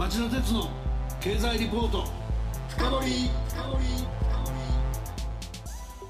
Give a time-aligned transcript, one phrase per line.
[0.00, 0.66] 町田鉄の
[1.20, 2.06] 経済リポート。
[2.70, 3.30] 深掘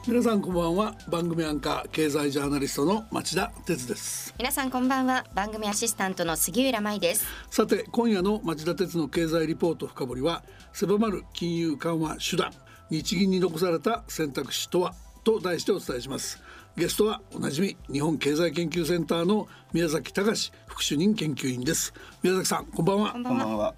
[0.06, 0.95] 皆さんこんばんは。
[1.09, 4.33] 番組アンカー経済ジャーナリストの町田鉄です。
[4.38, 5.24] 皆さんこんばんは。
[5.35, 7.26] 番組アシスタントの杉浦舞です。
[7.51, 12.53] さて今夜の町田鉄の経済リポート深掘りは狭まる金融緩和手段
[12.91, 14.95] 日銀に残された選択肢とは？
[15.25, 16.41] と題してお伝えします
[16.77, 21.93] ゲストはおなじみ日本経済研究センターの宮崎隆副主任研究員です。
[22.23, 23.12] 宮崎さんこんばんは。
[23.12, 23.74] こんばんは、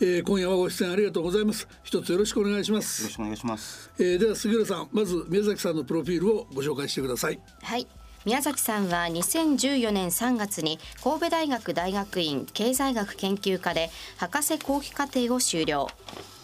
[0.00, 1.68] えー、今夜はご出演ありがとうございます。
[1.82, 3.02] 一つよろしくお願いします。
[3.02, 7.40] よろしくお願いします、えー、では杉浦さんまず宮崎さんのプロフィールをご紹介してください。
[7.62, 7.86] はい
[8.26, 15.86] 宮崎さんは2014年3月に神戸大学大学院経済学研究科で博士後期課程を修了。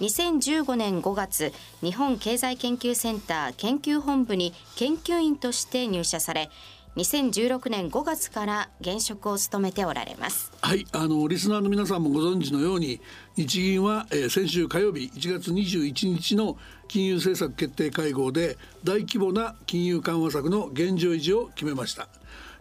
[0.00, 6.50] 2015年5月日本経済研究センター研究本部に研究員として入社され
[6.96, 10.52] 2016年5月から現職を務めておられます。
[10.60, 13.00] はいあのリスナーの皆さんもご存知のように
[13.36, 16.58] 日銀は、えー、先週火曜日1月21日の
[16.92, 22.06] 金融政策決定会合で大規模な金融緩和策の現状維持を決めました。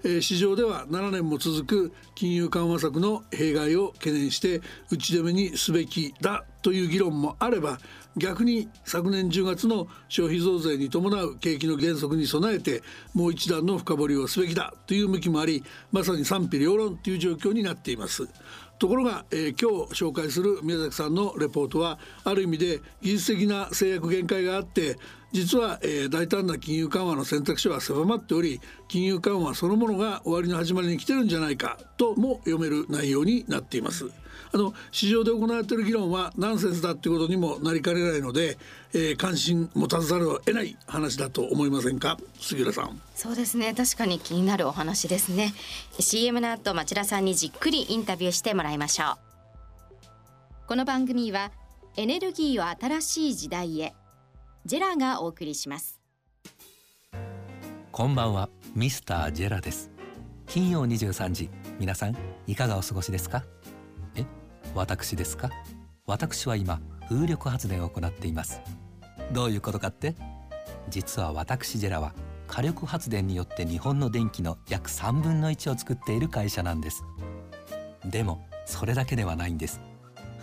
[0.05, 7.77] えー、市場では7年も続く金融緩和策の弊害を懸念して打ち止めにすべきだという議論もあれば
[8.15, 18.29] 逆に昨年10月の消費増税に伴う景気の減速に備えてもう一段の深掘りをすべきだという向きもありまさに賛否両論という状況になっています。
[18.81, 24.97] ところが、えー、今日紹介する宮崎さんのレポートはある意味で技術的な制約限界があって
[25.31, 34.09] 実は、えー、大胆な金融緩和の選択肢は狭まっており金融緩和そのものが終わりの始まりに来てるんじゃないかとも読める内容になっています。
[34.53, 38.57] あの市場で行われている議論はナンセンスだっていうことにもなりかねないので、
[38.93, 42.17] えー、関心持たざるを得ない話だと思いませんか？
[42.39, 43.01] 杉浦さん。
[43.15, 43.73] そうですね。
[43.73, 45.53] 確かに気になるお話ですね。
[45.99, 49.17] CM の後町田さんにじっくりインタビューしてもらいましょう。
[50.67, 51.51] この番組は
[51.95, 53.93] エネルギーを新しい時代へ
[54.65, 55.99] ジェラがお送りします。
[57.91, 58.49] こんばんは。
[58.75, 59.89] ミスタージェラです。
[60.47, 61.49] 金曜23時。
[61.79, 62.17] 皆さん
[62.47, 63.43] いかがお過ごしですか？
[63.60, 63.60] え
[64.73, 65.49] 私ですか？
[66.05, 68.61] 私は今風力発電を行っています。
[69.33, 70.15] どういうことかって？
[70.89, 72.13] 実は私ジェラは
[72.47, 77.03] 火力発電によって日本の電気の約3分の1を作っている会社なんです。
[78.05, 79.81] でもそれだけではないんです。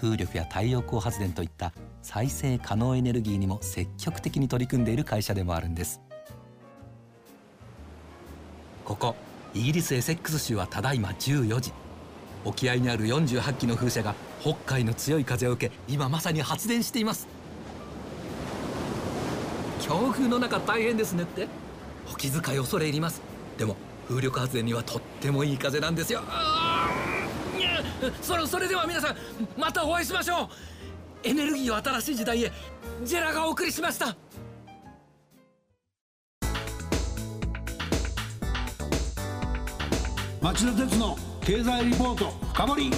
[0.00, 1.72] 風力や太陽光発電といった
[2.02, 6.00] 再生可能エネルギーにも積極的に取り組んでいる会社でもあるんです。
[8.84, 9.16] ここ
[9.54, 11.72] イギリスエセックス州はただいま14時。
[12.44, 17.26] 沖合にある48機の風車が北海の強い風を受け今まさに発電しています。
[19.80, 21.48] 強風の中大変ですねって。
[22.12, 23.20] お気遣い恐れ入ります。
[23.56, 23.76] でも
[24.08, 26.22] 風力発電にはとってもいい風なんですよ。
[28.22, 29.16] そそれでは皆さん
[29.56, 30.48] またお会いしましょう。
[31.24, 32.52] エネルギーを新しい時代へ
[33.04, 34.16] ジェラがお送りしました。
[40.40, 42.90] 町田鉄の経済リポート深掘り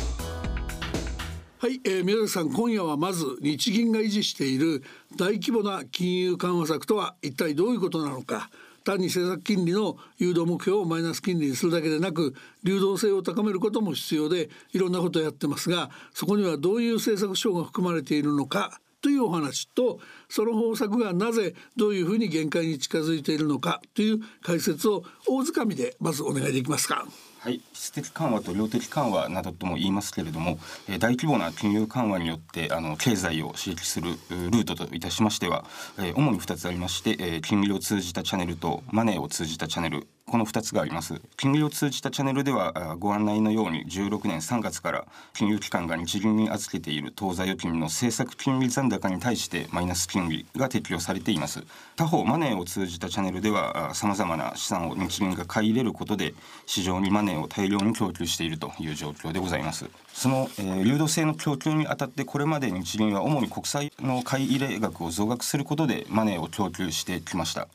[1.61, 4.83] はい、えー、宮崎さん今夜はまず日銀が維持している
[5.17, 8.51] 大規模な金融緩和策とは一体どういうことなのか
[8.83, 12.35] 単に政策金利の誘導目標をマイナス金利にするだけでなく
[12.65, 27.07] 流動性を高めることも必要でいろんなことをやってますがそこにはどういう政策書が含まれているのかというお話とその方策がなぜどういうふうに限界に近づいているのかという解説を大掴みでまずお願いできますか。
[27.43, 30.59] はい、質的緩和と量的緩和などとも言いますけれども、
[30.91, 35.65] えー、大規模な金融緩和によってあの経済を刺激するルートといたしましては、
[35.97, 41.21] えー、主に2つありまして、えー、金利を通じたチャンネルとマネーを通じたチャンネルこの2つがあります。
[41.37, 45.05] 金利を通じたチャンネルではご案内のように16年3月から
[45.35, 51.65] 金融機関が日銀に預けている当座預金の政策金利残高に対してマイナス金利が適用されています。
[51.97, 56.33] 他方マネーを通じたチャンネルではさまざまな資産を日銀が買い入れることで
[56.65, 59.91] 市場にマネーを大量に供給しているという状況でございます。
[60.13, 67.69] その、えー、流動性の供給にあたってこれまで日銀は主に国債の買い入れ額を増額することでマネーを供給してきました、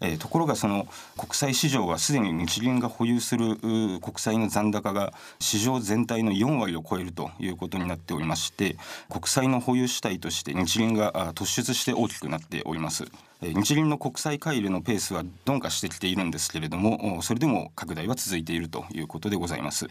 [0.00, 0.86] えー、ところがその
[1.16, 8.76] 国債市場はすでに日銀が保有する国債の残高が市場全体の4割を超えるということになっておりまして
[9.08, 13.04] 国債の保有主体として日銀が突出して大きくなっております。
[13.42, 19.88] 日銀の国債買い入れのペースは鈍化してきているんですけれどもそれでも拡大は続いているということでございます。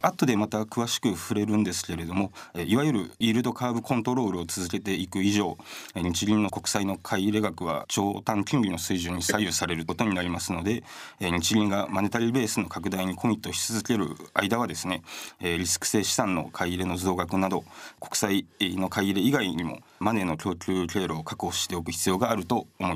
[0.00, 5.58] 後でまた詳しく触れるんですけれどもいわゆるイールドカーブコントロールを続けていく以上
[5.94, 10.82] 日銀の国債の買い入れ額は長短金利の水準に左右されることになりますので
[11.20, 15.02] 日銀がマネタリーベースの拡大にコミットし続ける間はですね
[15.40, 17.64] リスク性資産の買い入れの増額など
[18.00, 22.93] 国債の買い入れ以外にもマネーの供給経路を確保しておく必要があると思います。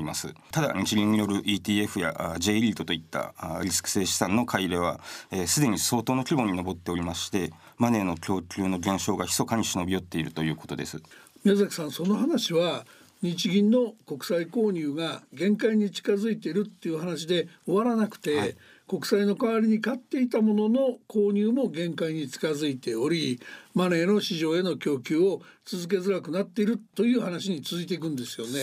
[0.51, 4.99] ただ日銀による ETF や J リートといったリスク性資産の買い入れは
[5.45, 11.01] すで、に相当の規模に上っておりましてマネーの供給の減少が密かに忍び寄っているということです。
[11.43, 12.85] 宮崎さんその話は
[13.21, 18.55] 日銀の国債購入が限界に近づいているっていう話で終わらなくて、はい。
[18.89, 23.39] 国債の代わりに買っていたものの購入も限界に近づいており
[23.73, 28.53] マネーの市場への供給を続けづらくなっているという話に続いていくんですよね。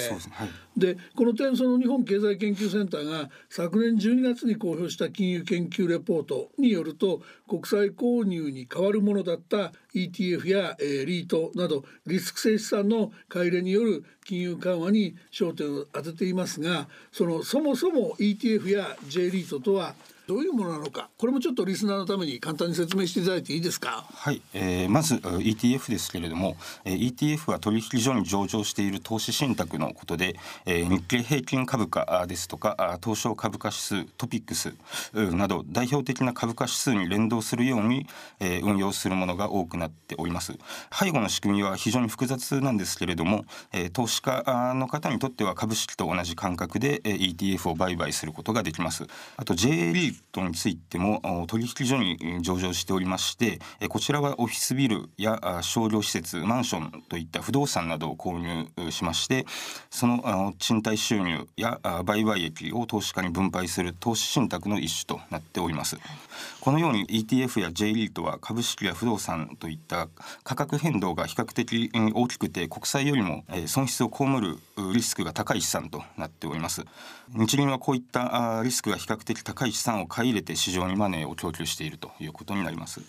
[0.76, 19.94] で、はい、この点その日本経済研究センターが昨年12月に公表した金融研究レポートによると国債購入に代わるものだった ETF や、えー、リートなどリスク性資産の買い入れによる金融緩和に焦点を当てていますがそのそもそも ETF や J リートとは
[20.26, 21.08] どういうものなのか。
[21.19, 24.05] これもちょっとリスナーのために簡単に説明していただいていいですか。
[24.12, 30.34] はい、えー、まず ETF ですけれども、ETF は取引所に上場している投資信託のことで、
[30.64, 34.75] え、日経平均株価ですとか東証株価指数トピックス
[35.14, 38.08] など代表的な株価指数に連動するように、
[38.40, 40.58] え、運用するものが多くなっております。
[40.93, 44.43] 背後の仕組みは非常に複雑なんですけれども、え、投資家
[44.75, 49.06] の方にとっては株式と同じ感覚で、ETF を売買することができます。
[49.37, 53.58] あと J リートについても取引所に上場しておりまして
[53.88, 59.46] こちらはオフィスビルや商業施設マンションといった不動産などを購入しまして
[59.90, 65.98] その賃貸収入や売買益を投資家に分配する投資信託の一種となっております。
[66.60, 70.08] このように ETF や J リートは株式や不動産といった
[70.42, 74.58] 価格変動が比較的大きくて国債よりも損失を被る
[74.92, 76.84] リスクが高い資産となっております。
[77.28, 83.00] 日銀はこういったリスクが比較的高い資産を買い入れて市場にマネーを供給しているということになります。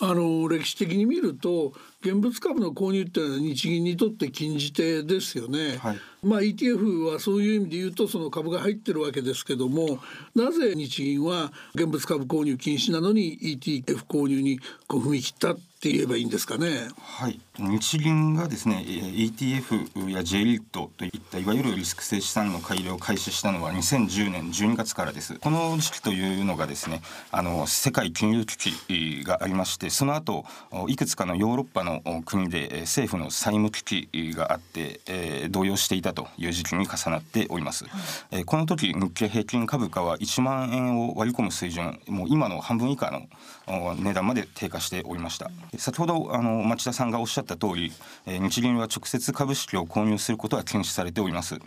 [0.00, 5.76] あの歴史的に見ると現物株の購入っていうのは日銀にとって禁じ手ですよね。
[5.76, 10.00] はい、まあ ETF はそういう意味で言うとその株が入ってるわけですけども
[10.34, 16.88] なぜ日銀は現物株購入禁止なのに ETF 購入にこう踏み切ったって言えばいいんですかね。
[16.98, 25.34] はい、日銀がですね ETF や J リートといったいわゆるリスク性資産の買い入れを開始したのは2010年12月からです。
[25.34, 30.46] この時期というのがですねあの世界金融危機がありましてその後
[30.88, 37.84] いくつかのヨーロッパの国で政府の債務危機があって、えー、動揺していたという時期に重なっております。
[38.30, 43.26] えー、この時日経平均株価は1万円を割り込む水準もう今の半分以下の
[43.66, 45.50] 値段まで低下しておりました。
[45.78, 47.92] 先ほどあの町田さんがおっしゃった通り、
[48.26, 51.58] え、日銀は直接株式を購入することは禁止されております。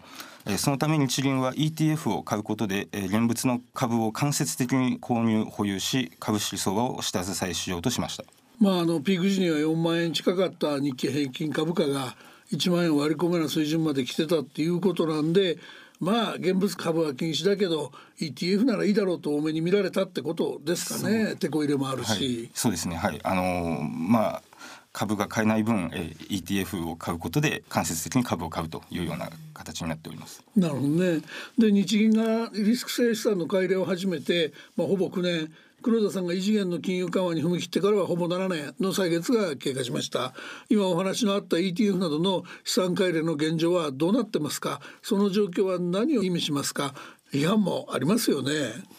[0.46, 8.24] えそのため日銀は ETF を買うことで、え現物の株を間接的に購入保有し株式相場を下支えしようとしました。
[8.60, 12.16] まああのピーク時には4万円近かった日経平均株価が
[12.52, 15.58] 1万円割り込めな水準まで来てたっていうことなんで
[16.00, 22.96] まあ現物株は禁止だけど ETF ならいいだろうと多めに見られたってことですかね手こ入れもあるし、はい、そうですね。
[22.96, 23.20] はい。
[23.24, 24.44] あのー、まあ
[24.98, 30.44] 株が買えない分、えー、ETF を買うことで間接的に株を買うというような形になっております。
[30.56, 31.22] なるほどね。
[31.58, 35.54] で日銀がリスク性資産の改良を始めて、まあ、ほぼ9年
[35.84, 40.34] 黒田さんが異次元の金融緩和に踏み切ってからはほぼ7年の歳月が経過しました。
[40.70, 44.82] 今お話のあった ETF などの資産改良の現状はどうなってますか？
[45.02, 46.94] その状況は何を意味しますか？
[47.34, 48.52] 違反もありますよね。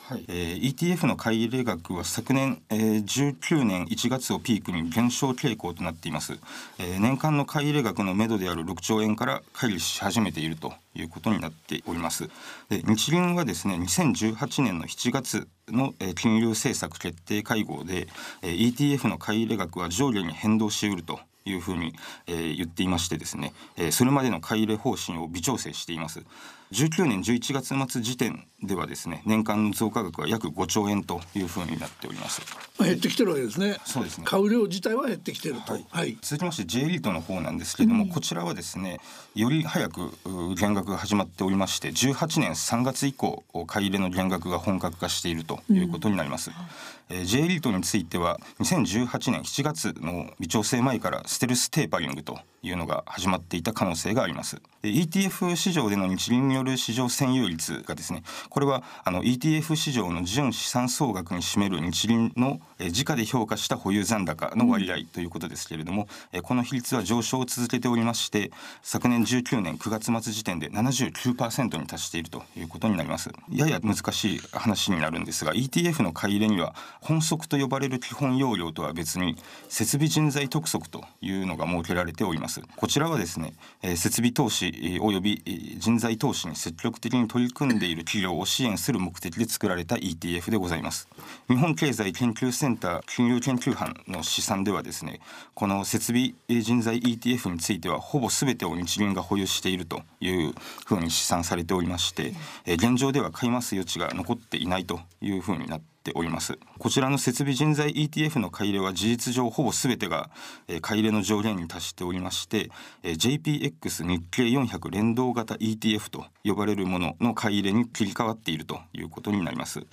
[0.06, 6.38] はい、えー、ETF の買い入れ額は昨年、えー、19年1月をピークに減少傾向となっています。
[6.78, 12.28] えー、年間の買い入れ額の目処である6兆円から乖離し始めているということになっております。
[12.68, 18.08] で日銀はですね2018年の7月の、えー、金融政策決定会合で、
[18.42, 21.94] えー、ETF の買い入れ額は上下に変動しうるというふうに、
[22.26, 26.23] えー、言っていましてですね、えー、それまでの買い入れ方針を微調整しています。
[26.70, 32.42] 19年11月末時点ではですね年間の増加額は約5兆円というふうになっております。
[32.80, 33.76] 減ってきてるわけですね。
[33.84, 34.24] そうですね。
[34.26, 35.72] 買う量自体は減ってきてると。
[35.72, 35.86] はい。
[35.90, 38.98] はい、続きまして J リートの方なんですけれども、うん、こちらはですね
[39.36, 40.10] より早く
[40.56, 46.50] 減額が始まっておりまして18年3月以降買い入れの減額が本格化しているということになります。
[46.50, 54.60] うん、えー、J リートについては2018年7月の微調整前からステルステーパリングというのが始まっていた可能性があります。
[54.82, 68.50] ETF 市場での日銀による市場占有率がですねこれはあの ETF 市場の純資産総額に占める日銀の、え、時価で評価した保有残高の割合ということですけれども、えー、この比率は上昇を続けておりまして
[68.82, 73.30] 昨年19年9月末時点で79%に達しているということになります。
[73.50, 79.36] やや難しい話になるんですが ETF の買い入れには本則と呼ばれる基本要領とは別に
[79.68, 82.62] 設備人材督促というのが設けられております。
[82.76, 91.09] こちらはですね、え、設備投資及び人材投資に積極的に取り組んでいる企業を支援する目的で作られた ETF でございます。
[91.49, 95.21] 日本経済研究センター金融研究班の試算ではですね
[95.54, 100.54] この設備人材 ETF についてはほぼ全てを日銀が保有しているという
[100.87, 102.35] ふうに試算されておりまして、
[102.66, 106.58] 現状では買います余地が残っていないというふうになってております。
[106.78, 110.30] こちらの設備人材 ETF の買い入れは事実上ほぼ全てが、
[110.66, 112.70] え買い入れの上限に達しておりまして、
[113.02, 119.86] え JPX 日経400連動型 ETF と呼ばれるものの買い入れに切り替わっているということになります。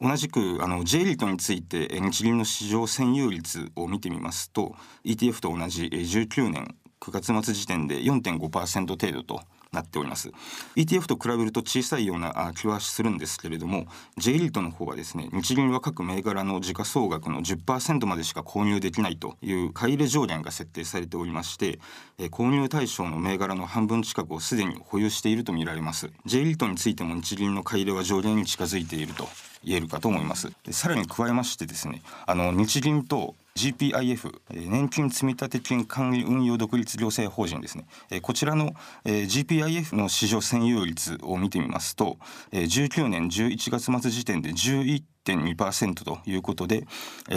[0.00, 4.74] 同じくあの J リートについて日銀の市場占有率を見てみますと
[5.04, 10.30] ETF と同じ19年9月末時点で4.5%程度となっております。
[10.76, 13.86] ETF と比べると小さいような気はするんですけれども
[14.18, 21.78] J リートの方はですね日銀は各銘柄の時価総額の10%までしか購入できないという買い入れ上限が設定されておりまして、
[22.18, 26.10] え購入対象の銘柄の半分近くをすでに保有しているとみられます。
[26.26, 29.26] J リートについても日銀の買い入れは上限に近づいていると
[29.64, 30.52] 言えるかと思います。
[30.70, 37.86] さらに加えましてですねあの日銀と GPIF 年金積立金管理運用独立行政法人ですね。
[38.22, 42.18] こちらの GPIF の市場占有率を見てみますと
[42.52, 46.86] 19年11月末時点で11 1.2%ということで、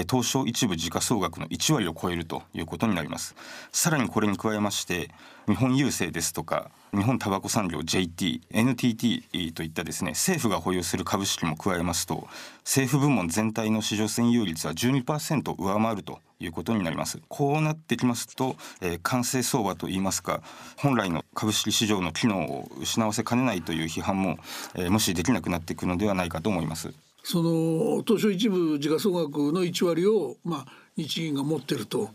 [0.10, 3.36] 東証一部時価総額の1割を超えるということになります。
[3.72, 5.10] さらにこれに加えまして
[5.48, 12.27] 日本郵政ですとか日本タバコ産業 JT、NTT といったですね政府が保有する株式も加えますと
[12.60, 17.22] 政府部門全体の市場占有率は12%上回るということになります。
[17.30, 20.42] こうなってきますと、えー、完成相場といいますか
[20.77, 24.38] 本来の株式市場の機能を失わせかねないという批判も、
[24.75, 26.94] えー、無視できなくなっていくのではないかと思います。
[27.27, 30.65] その東証一部時価総額の1割を、まあ、
[30.96, 32.12] 日銀が持ってると。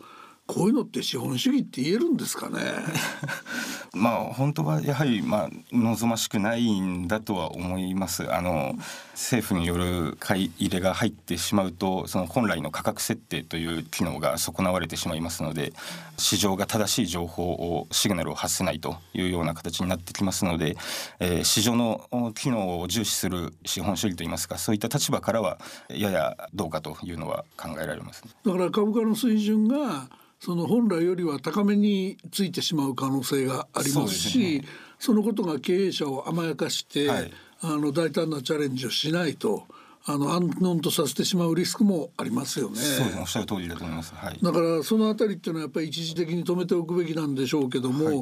[0.52, 2.60] こういうのって資本主義って言えるんですかね？
[3.94, 8.34] まあ本当はやはりまあ望ましくないんだとは思います。
[8.34, 8.74] あの
[9.20, 15.72] 政府による買い入れが入ってしまうとその本来の価格設定という機能が損なわれてしまいますので
[16.16, 20.76] 市場が正しい情報をシグナルを発せないというような形になってきますので、
[21.18, 25.58] えー、市場の機能を重視する資本主義といいますかそういった立場からは
[25.90, 30.08] ややどうかというのは考えられます、ね、だから株価の水準が
[30.40, 34.64] その本来よりは高めについてしまう可能性がありますし
[34.98, 39.66] そ、ね,、のことが経営者を甘やかして、はい、あの大胆なチャレンジをしないと。
[40.06, 42.76] あの安穏とさせてしまうリスクもありますよね。
[42.76, 44.14] そうですね、おっしゃる通りだと思います。
[44.14, 48.12] はい、だからそのあたりっていうのはやっぱり一時的に止めておくべきなんでしょうけども、は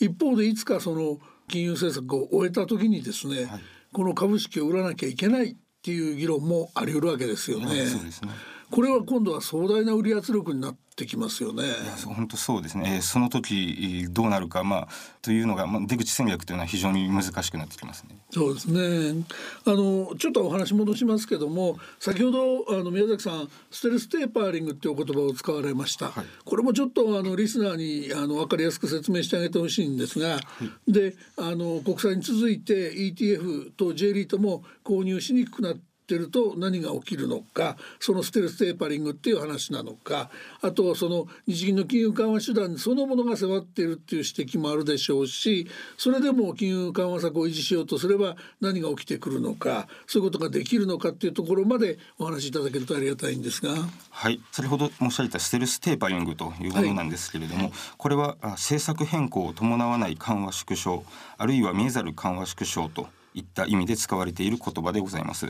[0.00, 3.60] い、一方でいつかその金融政策を終えた時にですね、はい、
[3.92, 7.86] この株式を売らなきゃいけないっていう議論もあり得るわけですよね。
[7.86, 8.30] そうですね。
[8.70, 11.64] これは今度は壮大な売り圧力になってきますよね。
[12.04, 14.88] 本当そうですね、えー、その時どうなるか、まあ、
[15.22, 18.16] というのが、まあ、出口戦略というのは非常に難しくなってきますね。
[18.30, 19.24] そうですね。
[19.66, 30.40] あのちょっとお話戻しますけども先ほどあの宮崎さんステルステーパーリングっていう言葉を使われました、はい、これもちょっとあのリスナーにあの分かりやすく説明してあげてほしいんですが、は
[30.86, 40.28] い、であの国債に続いて ETF と J リートも購入しにくくなってってると何が起きるのかそのステルステーパリングっていう話なのか
[40.60, 53.70] あとその日銀の金融緩和手段そのものが迫っているっていう指摘もあるでしょうしそれでも金融緩和策を維持しようとすれば何が起きてくるのかそういうことができるのかっていうところまでお話しいただけるとありがたいんですが。
[54.10, 61.04] はい先ほど申し上げたステルステーパリングというものなんですけれども、はい、これは政策変更を伴わない緩和縮小
[61.38, 65.46] あるいは見えざる緩和縮小といった意味で使われている言葉でございます。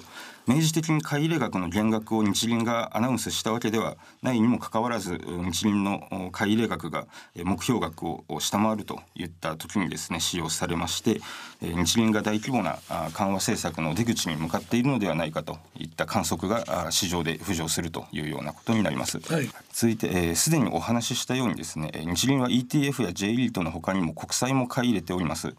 [0.47, 7.07] 明示的に買い入れ額の減額を日銀がアナウンスしたわけではないにもかかわらず日銀の買い入れ額が
[7.37, 11.21] 目標額を下回るといった時にですね使用されまして
[11.61, 12.79] 日銀が大規模な
[13.13, 25.55] 緩和政策の出口に向かっているのではないかといった観測が市場で浮上するというようなことになります、はい、続いてすで、にお話ししたようにですね日銀は ETF や J リートのほかにも国債も買い入れております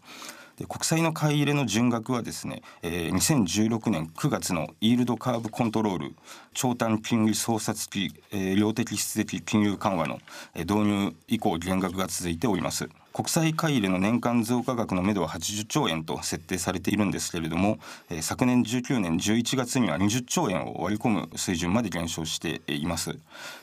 [0.56, 6.14] で国債の買い入れの純額はですね、えー、2016年9月のイールドカーブコントロール
[6.54, 10.18] 長短金利操作付き、えー、量的質的金融緩和の
[10.54, 12.88] 導入以降減額が続いております。
[13.12, 17.78] 国際買い入れの年間増加額の目処は80兆円と設定されているんですけれども、
[18.10, 23.18] えー、昨年19年11月には20兆円を割り込む水準まで減少しています、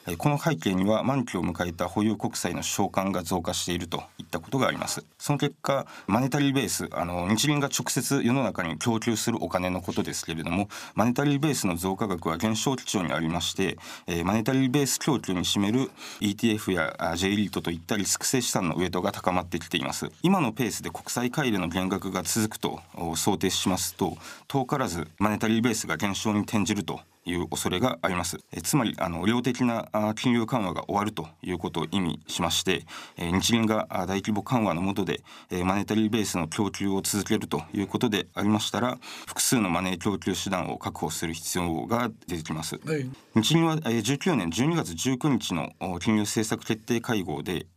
[0.08, 5.03] えー、この背景には満期を迎えた保有国債の償還が増加しているといったことがあります。
[5.18, 13.77] その結果マネタリーベースあの日銀が直接世の中に供給するお金のことですけれどもマネタリーベースの増加額は減少基調にありまして、
[14.08, 15.89] えー、マネタリーベース供給に占める
[16.22, 20.12] ETF や J リートといったリスク性資産のウエイトが高まってきています。
[20.22, 22.81] 今のペースで国債買い入れの減額が続くと
[23.15, 24.17] 想定しますと
[24.48, 28.38] 遠からずマネタリーベースが減少に転じるという恐れがあります。
[28.51, 32.86] えつまりあの量的な金融緩和が終わるということを意味しまして
[33.17, 47.67] え日銀が大規模緩和の下でえマネタリーベースの供給を続けるということでありましたら複数のマネー供給手段を確保する必要が出てきます、はい、日銀は19年12月19日の金融政策決定会合で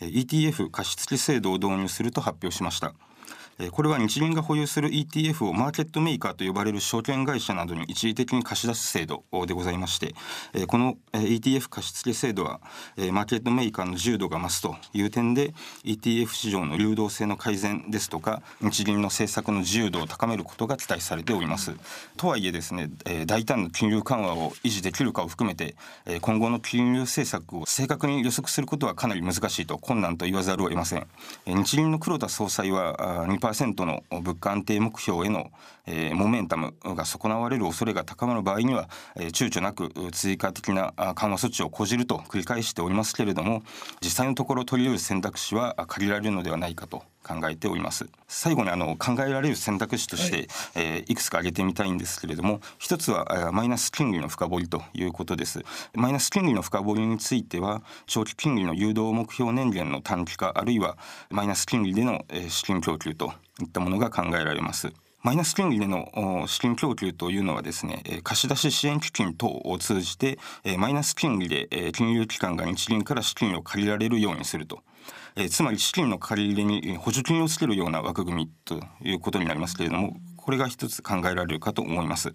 [0.00, 2.94] ETF 貸付制度を導入すると発表しました。
[3.70, 10.14] これは日銀が保有する ETF をマーケットメーカーと呼ばれる証券会社などに一時的に貸し出す制度でございまして
[10.66, 12.60] この ETF 貸付制度は
[13.12, 15.54] マーケットメーカーの自由度が増すという点で
[15.84, 21.72] ETF 市場の流動性の改善ですとか日銀の政策の自由度を高めることが期待されております。
[22.16, 22.90] とはいえですね
[23.26, 25.74] 大胆な金融緩和を維持できるかを含めて
[26.20, 31.06] 今後の金融政策を正確に予測することはかなり難しいと困難と言わざるを得ません。
[31.46, 35.50] 日銀の黒田総裁は2% 2%の物価安定目標への、
[35.86, 43.62] えー、モメンタムが損なわれる恐れが高まる場合には、えー、躊躇なく追加的な緩和措置を講じると繰り返しておりますけれども
[44.00, 47.02] 実際のところ取り得る選択肢は限られるのではないかと。
[47.22, 48.08] 考えております。
[48.28, 50.48] 最後にあの考えられる選択肢として、はい。
[50.74, 55.62] えー、いくつか挙げてみたいんですけれども一つはマイナス金利の深掘りということです。
[55.94, 60.96] マイナス金利の深掘りについては長期金利の誘導目標年限の短期化あるいは
[61.30, 64.92] マイナス金利での資金供給といったものが考えられます。
[65.22, 70.36] マイナス金利での資金供給というのはですね貸出支援基金等を通じて
[70.78, 74.82] マイナス金利で金融機関が日銀から資金を借りられるようにすると
[75.36, 82.32] えー、つまり資金の借り入れに補助金をつけるような枠組みということになりますけれどもこれが一つ考えられるかと思います。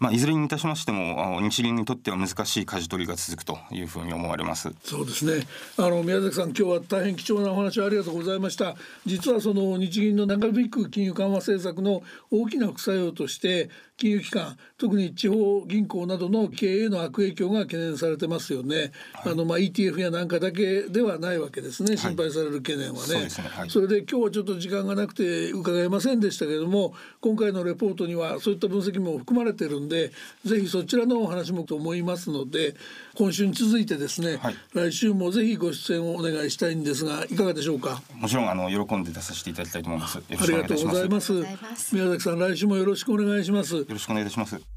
[0.00, 4.70] まあ、いずれにいたしましても日銀にとっては難しい舵取りが続くというふうに思われます。
[4.82, 5.46] そうですね。
[5.76, 8.76] あの宮崎さん今日は大変貴重なお話ありがとうございました。
[9.04, 23.14] 実はその日銀の長引く金融緩和政策の大きな副作用として金融機関特に地方銀行などの経営の悪影響が懸念されてますよね、はい、あのまあ ETF やなんかだけではないわけですね心配される懸念はね。
[23.14, 23.48] はいそね。
[23.50, 30.12] はい、それで今日はちょっと時間がなくて伺えませんでしたけれども今回のレポートにはそういった分析も含まれてるんで
[30.46, 32.74] ぜひそちらのお話もと思いますので
[33.14, 34.38] 今週に続いてですね、
[34.72, 38.00] 来週もぜひご出演をお願いしたいんですがいかがでしょうか？
[38.14, 40.18] もちろんあの喜んで出させていただきたいと思います。
[40.18, 41.32] ありがとうございます。
[41.92, 43.76] 宮崎さん来週もよろしくお願いします。
[43.76, 44.69] よろしくお願いします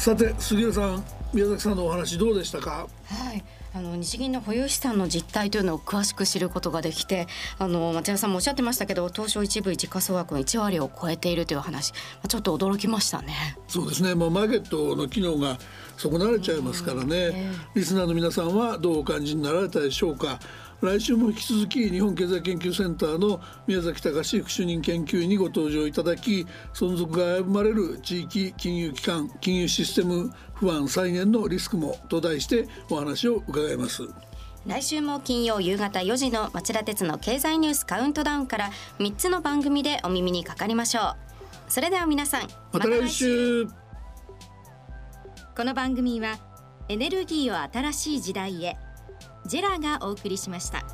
[0.00, 2.88] さて杉浦さん宮崎さんのお話どうでしたか？
[3.04, 3.44] はい。
[3.74, 11.92] あの日銀の保有資産の実態というのを詳しく知ることができてあの町田さんもおっしゃってましたけど東証一部時価総額の1割を超えているという話。
[12.26, 13.58] ちょっと驚きましたね。
[13.68, 14.14] そうですね。
[14.14, 15.58] もうマーケットの機能が
[15.98, 20.40] 損なわれちゃいますからね、えー、リスナーの皆さんはどうお感じになられたでしょうか？
[20.80, 34.04] 来週も引き続き日本経済研究センターの宮崎隆副主任研究員にご登場いただき存続が危ぶまれる地域金融機関金融システム不安再現のリスクもと題してお話を伺います。
[34.66, 41.16] 来週も金曜夕方4時の町田鉄の経済ニュースカウントダウンから3つの番組でお耳にかかりましょう。
[41.68, 43.66] それでは皆さんまた来週。
[45.54, 46.38] この番組は
[46.88, 48.76] エネルギーを新しい時代へ
[49.46, 50.84] ジェラがお送りしました。